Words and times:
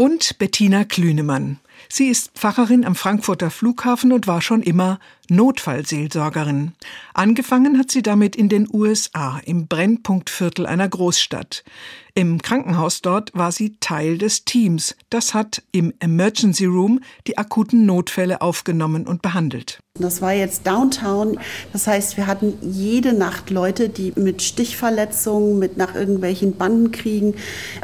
Und 0.00 0.38
Bettina 0.38 0.84
Klünemann. 0.84 1.58
Sie 1.90 2.06
ist 2.06 2.30
Pfarrerin 2.32 2.86
am 2.86 2.94
Frankfurter 2.94 3.50
Flughafen 3.50 4.12
und 4.12 4.26
war 4.26 4.40
schon 4.40 4.62
immer 4.62 4.98
Notfallseelsorgerin. 5.28 6.72
Angefangen 7.12 7.78
hat 7.78 7.90
sie 7.90 8.00
damit 8.00 8.34
in 8.34 8.48
den 8.48 8.66
USA, 8.72 9.42
im 9.44 9.66
Brennpunktviertel 9.66 10.64
einer 10.64 10.88
Großstadt. 10.88 11.64
Im 12.14 12.40
Krankenhaus 12.40 13.02
dort 13.02 13.30
war 13.34 13.52
sie 13.52 13.76
Teil 13.80 14.16
des 14.16 14.46
Teams. 14.46 14.96
Das 15.10 15.34
hat 15.34 15.62
im 15.70 15.92
Emergency 16.00 16.64
Room 16.64 17.00
die 17.26 17.36
akuten 17.36 17.84
Notfälle 17.84 18.40
aufgenommen 18.40 19.06
und 19.06 19.20
behandelt. 19.20 19.80
Das 20.02 20.22
war 20.22 20.32
jetzt 20.32 20.66
Downtown. 20.66 21.38
Das 21.72 21.86
heißt, 21.86 22.16
wir 22.16 22.26
hatten 22.26 22.54
jede 22.62 23.12
Nacht 23.12 23.50
Leute, 23.50 23.88
die 23.88 24.12
mit 24.16 24.42
Stichverletzungen, 24.42 25.58
mit 25.58 25.76
nach 25.76 25.94
irgendwelchen 25.94 26.56
Bandenkriegen, 26.56 27.34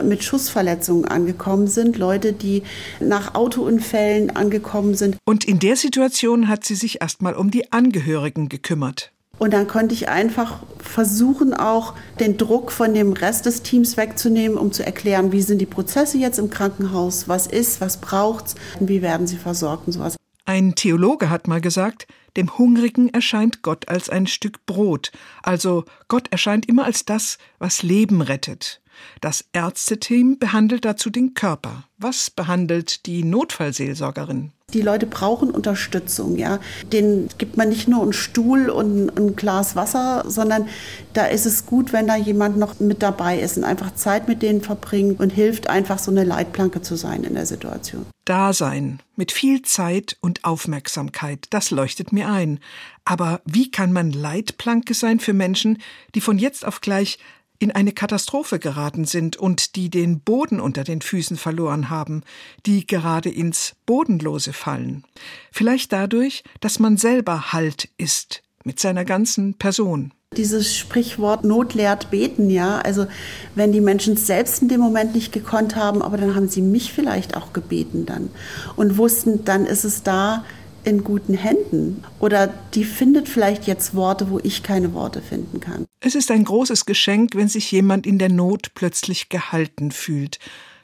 mit 0.02 0.24
Schussverletzungen 0.24 1.04
angekommen 1.04 1.66
sind. 1.66 1.98
Leute, 1.98 2.32
die 2.32 2.62
nach 3.00 3.34
Autounfällen 3.34 4.34
angekommen 4.34 4.94
sind. 4.94 5.16
Und 5.24 5.44
in 5.44 5.58
der 5.58 5.76
Situation 5.76 6.48
hat 6.48 6.64
sie 6.64 6.74
sich 6.74 7.00
erstmal 7.00 7.34
um 7.34 7.50
die 7.50 7.72
Angehörigen 7.72 8.48
gekümmert. 8.48 9.12
Und 9.38 9.52
dann 9.52 9.66
konnte 9.66 9.94
ich 9.94 10.08
einfach 10.08 10.60
versuchen, 10.78 11.52
auch 11.52 11.94
den 12.20 12.38
Druck 12.38 12.72
von 12.72 12.94
dem 12.94 13.12
Rest 13.12 13.44
des 13.44 13.62
Teams 13.62 13.96
wegzunehmen, 13.96 14.56
um 14.56 14.72
zu 14.72 14.84
erklären, 14.84 15.30
wie 15.32 15.42
sind 15.42 15.58
die 15.58 15.66
Prozesse 15.66 16.16
jetzt 16.16 16.38
im 16.38 16.48
Krankenhaus, 16.48 17.28
was 17.28 17.46
ist, 17.46 17.80
was 17.80 17.98
braucht's, 17.98 18.54
wie 18.80 19.02
werden 19.02 19.26
sie 19.26 19.36
versorgt 19.36 19.86
und 19.86 19.92
sowas. 19.92 20.16
Ein 20.56 20.74
Theologe 20.74 21.28
hat 21.28 21.48
mal 21.48 21.60
gesagt, 21.60 22.06
dem 22.38 22.56
Hungrigen 22.56 23.10
erscheint 23.10 23.60
Gott 23.60 23.90
als 23.90 24.08
ein 24.08 24.26
Stück 24.26 24.64
Brot, 24.64 25.12
also 25.42 25.84
Gott 26.08 26.28
erscheint 26.32 26.64
immer 26.64 26.86
als 26.86 27.04
das, 27.04 27.36
was 27.58 27.82
Leben 27.82 28.22
rettet. 28.22 28.80
Das 29.20 29.44
Ärzteteam 29.52 30.38
behandelt 30.38 30.86
dazu 30.86 31.10
den 31.10 31.34
Körper. 31.34 31.84
Was 31.98 32.30
behandelt 32.30 33.04
die 33.04 33.22
Notfallseelsorgerin? 33.22 34.52
Die 34.74 34.82
Leute 34.82 35.06
brauchen 35.06 35.52
Unterstützung, 35.52 36.36
ja. 36.36 36.58
Denen 36.92 37.28
gibt 37.38 37.56
man 37.56 37.68
nicht 37.68 37.86
nur 37.86 38.02
einen 38.02 38.12
Stuhl 38.12 38.68
und 38.68 39.16
ein 39.16 39.36
Glas 39.36 39.76
Wasser, 39.76 40.24
sondern 40.26 40.68
da 41.12 41.26
ist 41.26 41.46
es 41.46 41.66
gut, 41.66 41.92
wenn 41.92 42.08
da 42.08 42.16
jemand 42.16 42.58
noch 42.58 42.80
mit 42.80 43.00
dabei 43.00 43.38
ist 43.38 43.56
und 43.56 43.62
einfach 43.62 43.94
Zeit 43.94 44.26
mit 44.26 44.42
denen 44.42 44.62
verbringt 44.62 45.20
und 45.20 45.30
hilft, 45.30 45.70
einfach 45.70 46.00
so 46.00 46.10
eine 46.10 46.24
Leitplanke 46.24 46.82
zu 46.82 46.96
sein 46.96 47.22
in 47.22 47.34
der 47.34 47.46
Situation. 47.46 48.06
Dasein 48.24 48.98
mit 49.14 49.30
viel 49.30 49.62
Zeit 49.62 50.16
und 50.20 50.44
Aufmerksamkeit, 50.44 51.46
das 51.50 51.70
leuchtet 51.70 52.12
mir 52.12 52.28
ein. 52.28 52.58
Aber 53.04 53.40
wie 53.44 53.70
kann 53.70 53.92
man 53.92 54.10
Leitplanke 54.10 54.94
sein 54.94 55.20
für 55.20 55.32
Menschen, 55.32 55.78
die 56.16 56.20
von 56.20 56.38
jetzt 56.38 56.66
auf 56.66 56.80
gleich 56.80 57.20
in 57.58 57.70
eine 57.70 57.92
Katastrophe 57.92 58.58
geraten 58.58 59.04
sind 59.04 59.36
und 59.36 59.76
die 59.76 59.90
den 59.90 60.20
Boden 60.20 60.60
unter 60.60 60.84
den 60.84 61.00
Füßen 61.00 61.36
verloren 61.36 61.90
haben, 61.90 62.22
die 62.66 62.86
gerade 62.86 63.30
ins 63.30 63.74
Bodenlose 63.86 64.52
fallen. 64.52 65.04
Vielleicht 65.52 65.92
dadurch, 65.92 66.44
dass 66.60 66.78
man 66.78 66.96
selber 66.96 67.52
Halt 67.52 67.88
ist 67.98 68.42
mit 68.64 68.80
seiner 68.80 69.04
ganzen 69.04 69.54
Person. 69.54 70.12
Dieses 70.36 70.76
Sprichwort 70.76 71.44
Not 71.44 71.74
lehrt 71.74 72.10
beten, 72.10 72.50
ja. 72.50 72.78
Also 72.78 73.06
wenn 73.54 73.72
die 73.72 73.80
Menschen 73.80 74.16
selbst 74.16 74.60
in 74.60 74.68
dem 74.68 74.80
Moment 74.80 75.14
nicht 75.14 75.32
gekonnt 75.32 75.76
haben, 75.76 76.02
aber 76.02 76.16
dann 76.16 76.34
haben 76.34 76.48
sie 76.48 76.62
mich 76.62 76.92
vielleicht 76.92 77.36
auch 77.36 77.52
gebeten 77.52 78.06
dann 78.06 78.30
und 78.74 78.98
wussten, 78.98 79.44
dann 79.44 79.66
ist 79.66 79.84
es 79.84 80.02
da, 80.02 80.44
in 80.86 81.02
guten 81.02 81.34
Händen 81.34 82.04
oder 82.20 82.46
die 82.74 82.84
findet 82.84 83.28
vielleicht 83.28 83.66
jetzt 83.66 83.94
Worte, 83.94 84.30
wo 84.30 84.38
ich 84.38 84.62
keine 84.62 84.94
Worte 84.94 85.20
finden 85.20 85.60
kann. 85.60 85.84
Es 86.00 86.14
ist 86.14 86.30
ein 86.30 86.44
großes 86.44 86.86
Geschenk, 86.86 87.34
wenn 87.34 87.48
sich 87.48 87.70
jemand 87.72 88.06
in 88.06 88.18
der 88.18 88.28
Not 88.28 88.72
plötzlich 88.74 89.28
gehalten 89.28 89.90
fühlt. 89.90 90.38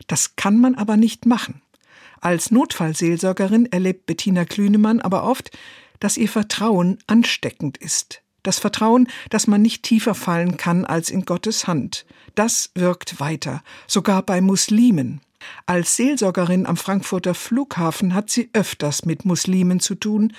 Das 0.08 0.34
kann 0.34 0.58
man 0.58 0.74
aber 0.74 0.96
nicht 0.96 1.24
machen. 1.24 1.62
Als 2.20 2.50
Notfallseelsorgerin 2.50 3.70
erlebt 3.70 4.06
Bettina 4.06 4.44
Klünemann 4.44 5.00
aber 5.00 5.22
oft, 5.24 5.50
dass 6.00 6.16
ihr 6.16 6.28
Vertrauen 6.28 6.98
ansteckend 7.06 7.78
ist. 7.78 8.22
Das 8.42 8.58
Vertrauen, 8.58 9.06
dass 9.30 9.46
man 9.46 9.62
nicht 9.62 9.84
tiefer 9.84 10.16
fallen 10.16 10.56
kann 10.56 10.84
als 10.84 11.10
in 11.10 11.24
Gottes 11.24 11.68
Hand. 11.68 12.06
Das 12.34 12.70
wirkt 12.74 13.20
weiter, 13.20 13.62
sogar 13.86 14.22
bei 14.22 14.40
Muslimen. 14.40 15.20
Als 15.66 15.96
Seelsorgerin 15.96 16.66
am 16.66 16.76
Frankfurter 16.76 17.34
Flughafen 17.34 18.14
hat 18.14 18.30
sie 18.30 18.50
öfters 18.52 19.04
mit 19.04 19.24
Muslimen 19.24 19.80
zu 19.80 19.94
tun, 19.94 20.32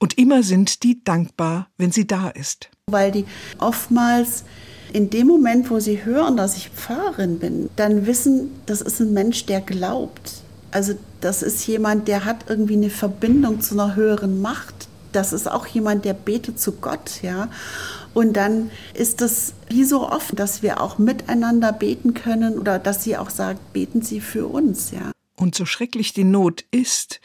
und 0.00 0.16
immer 0.16 0.42
sind 0.42 0.82
die 0.82 1.04
dankbar, 1.04 1.68
wenn 1.76 1.92
sie 1.92 2.06
da 2.06 2.30
ist. 2.30 2.70
Weil 2.86 3.12
die 3.12 3.26
oftmals 3.58 4.44
in 4.92 5.10
dem 5.10 5.26
Moment, 5.26 5.70
wo 5.70 5.78
sie 5.78 6.04
hören, 6.04 6.36
dass 6.36 6.56
ich 6.56 6.70
Pfarrerin 6.70 7.38
bin, 7.38 7.70
dann 7.76 8.06
wissen, 8.06 8.50
das 8.66 8.80
ist 8.80 9.00
ein 9.00 9.12
Mensch, 9.12 9.46
der 9.46 9.60
glaubt. 9.60 10.42
Also 10.70 10.94
das 11.20 11.42
ist 11.42 11.66
jemand, 11.66 12.08
der 12.08 12.24
hat 12.24 12.46
irgendwie 12.48 12.74
eine 12.74 12.90
Verbindung 12.90 13.60
zu 13.60 13.74
einer 13.74 13.94
höheren 13.94 14.40
Macht. 14.40 14.79
Das 15.12 15.32
ist 15.32 15.50
auch 15.50 15.66
jemand, 15.66 16.04
der 16.04 16.14
betet 16.14 16.60
zu 16.60 16.72
Gott, 16.72 17.22
ja. 17.22 17.48
Und 18.12 18.34
dann 18.34 18.70
ist 18.94 19.22
es 19.22 19.54
wie 19.68 19.84
so 19.84 20.08
oft, 20.08 20.38
dass 20.38 20.62
wir 20.62 20.80
auch 20.80 20.98
miteinander 20.98 21.72
beten 21.72 22.14
können 22.14 22.58
oder 22.58 22.78
dass 22.78 23.04
sie 23.04 23.16
auch 23.16 23.30
sagt, 23.30 23.72
beten 23.72 24.02
Sie 24.02 24.20
für 24.20 24.46
uns, 24.46 24.90
ja. 24.90 25.12
Und 25.36 25.54
so 25.54 25.64
schrecklich 25.64 26.12
die 26.12 26.24
Not 26.24 26.64
ist, 26.70 27.20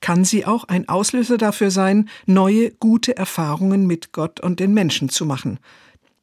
kann 0.00 0.24
sie 0.24 0.46
auch 0.46 0.64
ein 0.64 0.88
Auslöser 0.88 1.38
dafür 1.38 1.70
sein, 1.70 2.08
neue, 2.26 2.70
gute 2.72 3.16
Erfahrungen 3.16 3.86
mit 3.86 4.12
Gott 4.12 4.40
und 4.40 4.60
den 4.60 4.74
Menschen 4.74 5.08
zu 5.08 5.24
machen. 5.24 5.58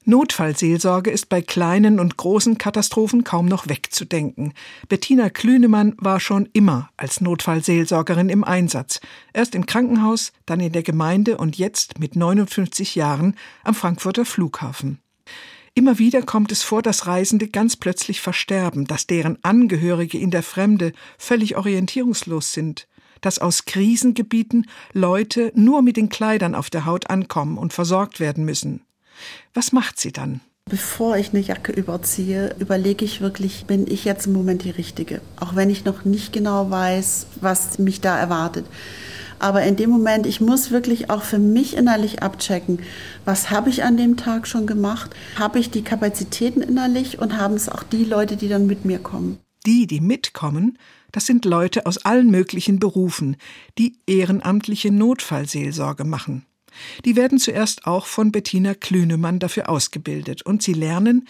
Notfallseelsorge 0.10 1.12
ist 1.12 1.30
bei 1.30 1.44
kleinen 1.44 2.00
und 2.00 2.18
großen 2.18 2.58
Katastrophen 2.58 3.24
kaum 3.24 3.46
noch 3.46 3.70
wegzudenken. 3.70 4.54
Bettina 4.88 5.30
Klünemann 5.30 5.94
war 5.98 6.20
schon 6.20 6.50
immer 6.52 6.90
als 6.98 7.22
Notfallseelsorgerin 7.22 8.30
im 8.30 8.44
Einsatz. 8.44 9.02
Erst 9.34 9.54
im 9.54 9.68
Krankenhaus, 9.68 10.34
dann 10.48 10.60
in 10.60 10.72
der 10.72 10.82
Gemeinde 10.82 11.38
und 11.38 11.60
jetzt 11.60 12.00
mit 12.00 12.16
59 12.16 12.96
Jahren 12.96 13.36
am 13.64 13.76
Frankfurter 13.76 14.26
Flughafen. 14.26 15.00
Immer 15.76 16.00
wieder 16.00 16.24
kommt 16.24 16.52
es 16.52 16.64
vor, 16.64 16.82
dass 16.82 17.06
Reisende 17.06 17.48
ganz 17.48 17.78
plötzlich 17.78 18.20
versterben, 18.20 18.86
dass 18.86 19.06
deren 19.06 19.38
Angehörige 19.44 20.18
in 20.18 20.32
der 20.32 20.44
Fremde 20.44 20.92
völlig 21.20 21.56
orientierungslos 21.56 22.52
sind, 22.52 22.88
dass 23.22 23.38
aus 23.38 23.66
Krisengebieten 23.66 24.66
Leute 24.92 25.52
nur 25.54 25.84
mit 25.84 25.98
den 25.98 26.10
Kleidern 26.10 26.56
auf 26.56 26.72
der 26.72 26.86
Haut 26.86 27.12
ankommen 27.12 27.60
und 27.60 27.74
versorgt 27.74 28.20
werden 28.20 28.44
müssen. 28.44 28.82
Was 29.54 29.72
macht 29.72 30.00
sie 30.00 30.12
dann? 30.12 30.42
Bevor 30.70 31.18
ich 31.18 31.30
eine 31.30 31.40
Jacke 31.40 31.72
überziehe, 31.72 32.56
überlege 32.60 33.04
ich 33.04 33.22
wirklich, 33.22 33.66
bin 33.66 33.88
ich 33.88 34.06
jetzt 34.06 34.28
im 34.28 34.34
Moment 34.34 34.64
die 34.64 34.70
Richtige? 34.70 35.20
Auch 35.40 35.56
wenn 35.56 35.72
ich 35.72 35.84
noch 35.84 36.06
nicht 36.06 36.32
genau 36.32 36.70
weiß, 36.70 37.26
was 37.42 37.80
mich 37.80 38.02
da 38.02 38.18
erwartet. 38.18 38.66
Aber 39.40 39.64
in 39.64 39.78
dem 39.78 39.90
Moment, 39.90 40.28
ich 40.28 40.42
muss 40.42 40.70
wirklich 40.70 41.10
auch 41.10 41.24
für 41.24 41.40
mich 41.40 41.76
innerlich 41.76 42.22
abchecken, 42.22 42.80
was 43.26 43.50
habe 43.50 43.70
ich 43.70 43.84
an 43.84 43.98
dem 43.98 44.18
Tag 44.18 44.48
schon 44.48 44.68
gemacht? 44.68 45.16
Habe 45.38 45.60
ich 45.60 45.72
die 45.72 45.82
Kapazitäten 45.82 46.62
innerlich 46.62 47.20
und 47.20 47.38
haben 47.38 47.56
es 47.56 47.70
auch 47.70 47.84
die 47.84 48.04
Leute, 48.04 48.36
die 48.36 48.50
dann 48.50 48.68
mit 48.68 48.86
mir 48.86 49.00
kommen? 49.00 49.40
Die, 49.66 49.88
die 49.88 50.02
mitkommen, 50.02 50.78
das 51.12 51.26
sind 51.26 51.46
Leute 51.46 51.86
aus 51.86 52.06
allen 52.06 52.30
möglichen 52.30 52.80
Berufen, 52.80 53.38
die 53.78 53.98
ehrenamtliche 54.06 54.92
Notfallseelsorge 54.92 56.04
machen. 56.04 56.46
Die 57.06 57.16
werden 57.16 57.40
zuerst 57.40 57.86
auch 57.86 58.06
von 58.06 58.32
Bettina 58.32 58.74
Klünemann 58.74 59.40
dafür 59.40 59.70
ausgebildet 59.70 60.42
und 60.42 60.62
sie 60.64 60.74
lernen, 60.74 61.28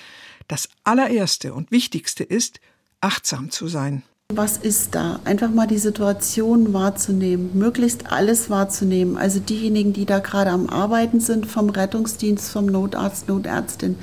das 0.47 0.69
allererste 0.83 1.53
und 1.53 1.71
wichtigste 1.71 2.23
ist, 2.23 2.59
achtsam 3.01 3.51
zu 3.51 3.67
sein. 3.67 4.03
Was 4.31 4.57
ist 4.57 4.93
da? 4.93 5.19
Einfach 5.25 5.49
mal 5.49 5.65
die 5.65 5.79
Situation 5.79 6.71
wahrzunehmen, 6.71 7.57
möglichst 7.57 8.11
alles 8.11 8.49
wahrzunehmen. 8.51 9.17
Also 9.17 9.39
diejenigen, 9.39 9.91
die 9.91 10.05
da 10.05 10.19
gerade 10.19 10.51
am 10.51 10.69
Arbeiten 10.69 11.19
sind, 11.19 11.47
vom 11.47 11.69
Rettungsdienst, 11.69 12.51
vom 12.51 12.67
Notarzt, 12.67 13.27
Notärztin, 13.27 13.97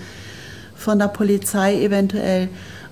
von 0.75 0.99
der 0.99 1.09
Polizei 1.09 1.81
eventuell, 1.81 2.49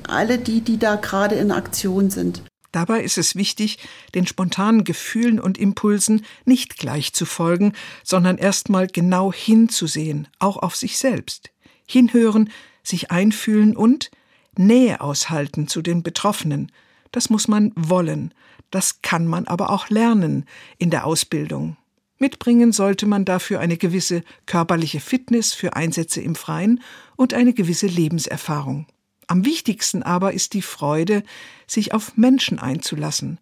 alle 0.07 0.39
die, 0.39 0.61
die 0.61 0.79
da 0.79 0.95
gerade 0.95 1.35
in 1.35 1.51
Aktion 1.51 2.11
sind. 2.11 2.43
Dabei 2.75 3.05
ist 3.05 3.19
es 3.19 3.37
wichtig, 3.37 3.79
den 4.17 4.27
spontanen 4.27 4.83
Gefühlen 4.83 5.39
und 5.39 5.59
Impulsen 5.59 6.27
nicht 6.45 6.77
gleich 6.77 7.13
zu 7.13 7.25
folgen, 7.25 7.73
sondern 8.03 8.37
erstmal 8.37 8.89
genau 8.89 9.33
hinzusehen, 9.33 10.27
auch 10.41 10.57
auf 10.57 10.75
sich 10.75 10.99
selbst. 10.99 11.53
Hinhören, 11.89 12.51
sich 12.83 13.13
einfühlen 13.13 13.77
und 13.77 14.11
Nähe 14.59 15.01
aushalten 15.01 15.69
zu 15.69 15.83
den 15.83 16.03
Betroffenen. 16.03 16.73
Das 17.13 17.31
muss 17.31 17.47
man 17.47 17.71
wollen. 17.77 18.35
Das 18.73 19.03
kann 19.03 19.29
man 19.29 19.47
aber 19.47 19.71
auch 19.71 19.89
lernen 19.89 20.45
in 20.77 20.91
der 20.91 21.07
Ausbildung. 21.07 21.77
Mitbringen 22.19 22.73
sollte 22.73 23.07
man 23.07 23.25
dafür 23.25 23.61
eine 23.61 23.77
gewisse 23.77 24.25
körperliche 24.47 24.99
Fitness 24.99 25.55
für 25.55 25.77
Einsätze 25.77 26.21
im 26.21 26.35
Freien 26.35 26.83
und 27.15 27.35
eine 27.35 27.53
gewisse 27.53 27.87
Lebenserfahrung. 27.87 28.89
Am 29.29 29.45
wichtigsten 29.45 30.03
aber 30.03 30.33
ist 30.33 30.53
die 30.53 30.63
Freude, 30.63 31.23
sich 31.67 31.93
auf 31.93 32.17
Menschen 32.17 32.59
einzulassen, 32.59 33.39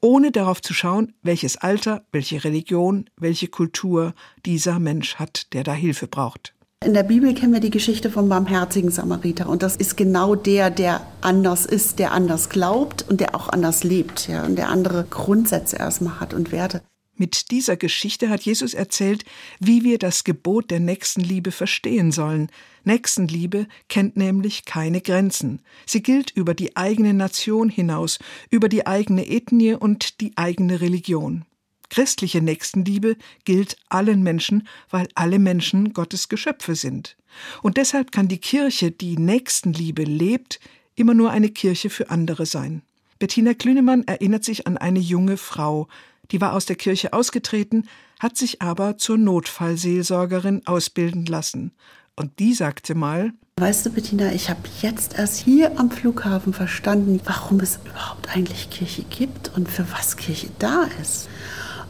ohne 0.00 0.30
darauf 0.30 0.62
zu 0.62 0.74
schauen, 0.74 1.14
welches 1.22 1.56
Alter, 1.56 2.04
welche 2.12 2.44
Religion, 2.44 3.08
welche 3.16 3.48
Kultur 3.48 4.14
dieser 4.44 4.78
Mensch 4.78 5.16
hat, 5.16 5.52
der 5.52 5.64
da 5.64 5.72
Hilfe 5.72 6.06
braucht. 6.06 6.54
In 6.84 6.94
der 6.94 7.02
Bibel 7.02 7.34
kennen 7.34 7.54
wir 7.54 7.60
die 7.60 7.70
Geschichte 7.70 8.10
vom 8.10 8.28
barmherzigen 8.28 8.90
Samariter 8.90 9.48
und 9.48 9.62
das 9.62 9.76
ist 9.76 9.96
genau 9.96 10.34
der, 10.34 10.70
der 10.70 11.00
anders 11.22 11.64
ist, 11.64 11.98
der 11.98 12.12
anders 12.12 12.50
glaubt 12.50 13.04
und 13.08 13.20
der 13.20 13.34
auch 13.34 13.48
anders 13.48 13.82
lebt, 13.82 14.28
ja, 14.28 14.44
und 14.44 14.56
der 14.56 14.68
andere 14.68 15.06
Grundsätze 15.08 15.76
erstmal 15.76 16.20
hat 16.20 16.34
und 16.34 16.52
Werte. 16.52 16.82
Mit 17.16 17.50
dieser 17.50 17.76
Geschichte 17.76 18.28
hat 18.28 18.42
Jesus 18.42 18.74
erzählt, 18.74 19.24
wie 19.58 19.84
wir 19.84 19.98
das 19.98 20.22
Gebot 20.24 20.70
der 20.70 20.80
Nächstenliebe 20.80 21.50
verstehen 21.50 22.12
sollen. 22.12 22.50
Nächstenliebe 22.84 23.66
kennt 23.88 24.16
nämlich 24.16 24.66
keine 24.66 25.00
Grenzen. 25.00 25.62
Sie 25.86 26.02
gilt 26.02 26.30
über 26.30 26.52
die 26.52 26.76
eigene 26.76 27.14
Nation 27.14 27.70
hinaus, 27.70 28.18
über 28.50 28.68
die 28.68 28.86
eigene 28.86 29.26
Ethnie 29.26 29.74
und 29.74 30.20
die 30.20 30.32
eigene 30.36 30.80
Religion. 30.82 31.44
Christliche 31.88 32.42
Nächstenliebe 32.42 33.16
gilt 33.44 33.76
allen 33.88 34.22
Menschen, 34.22 34.68
weil 34.90 35.08
alle 35.14 35.38
Menschen 35.38 35.94
Gottes 35.94 36.28
Geschöpfe 36.28 36.74
sind. 36.74 37.16
Und 37.62 37.76
deshalb 37.76 38.12
kann 38.12 38.28
die 38.28 38.38
Kirche, 38.38 38.90
die 38.90 39.16
Nächstenliebe 39.16 40.02
lebt, 40.04 40.60
immer 40.96 41.14
nur 41.14 41.30
eine 41.30 41.48
Kirche 41.48 41.88
für 41.88 42.10
andere 42.10 42.44
sein. 42.44 42.82
Bettina 43.18 43.54
Klünemann 43.54 44.04
erinnert 44.06 44.44
sich 44.44 44.66
an 44.66 44.76
eine 44.76 44.98
junge 44.98 45.36
Frau, 45.38 45.88
die 46.30 46.40
war 46.40 46.52
aus 46.52 46.66
der 46.66 46.76
Kirche 46.76 47.12
ausgetreten, 47.12 47.88
hat 48.18 48.36
sich 48.36 48.62
aber 48.62 48.96
zur 48.98 49.18
Notfallseelsorgerin 49.18 50.66
ausbilden 50.66 51.26
lassen. 51.26 51.72
Und 52.16 52.38
die 52.38 52.54
sagte 52.54 52.94
mal, 52.94 53.32
Weißt 53.58 53.86
du, 53.86 53.90
Bettina, 53.90 54.32
ich 54.32 54.50
habe 54.50 54.60
jetzt 54.82 55.18
erst 55.18 55.38
hier 55.38 55.78
am 55.78 55.90
Flughafen 55.90 56.52
verstanden, 56.52 57.20
warum 57.24 57.60
es 57.60 57.78
überhaupt 57.86 58.36
eigentlich 58.36 58.68
Kirche 58.68 59.02
gibt 59.02 59.50
und 59.56 59.66
für 59.66 59.86
was 59.92 60.18
Kirche 60.18 60.48
da 60.58 60.86
ist. 61.00 61.28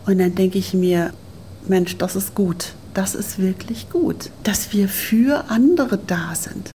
Und 0.06 0.18
dann 0.18 0.36
denke 0.36 0.58
ich 0.58 0.74
mir, 0.74 1.12
Mensch, 1.66 1.96
das 1.98 2.14
ist 2.14 2.36
gut. 2.36 2.74
Das 2.94 3.14
ist 3.14 3.38
wirklich 3.38 3.90
gut, 3.90 4.30
dass 4.44 4.72
wir 4.72 4.88
für 4.88 5.50
andere 5.50 5.98
da 5.98 6.34
sind. 6.34 6.70